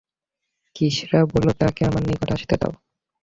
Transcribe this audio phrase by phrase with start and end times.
[0.75, 2.73] কিসরা বলল, তাকে আমার নিকট আসতে দাও।